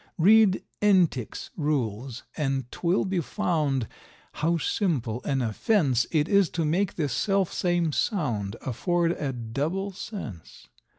Read 0.17 0.63
Entick's 0.81 1.51
rules, 1.55 2.23
and 2.35 2.71
'twill 2.71 3.05
be 3.05 3.19
found, 3.19 3.87
how 4.41 4.57
simple 4.57 5.21
an 5.25 5.43
offence 5.43 6.07
It 6.09 6.27
is 6.27 6.49
to 6.49 6.65
make 6.65 6.95
the 6.95 7.07
self 7.07 7.53
same 7.53 7.91
sound 7.91 8.55
afford 8.65 9.11
a 9.11 9.31
double 9.31 9.91
sense. 9.91 10.69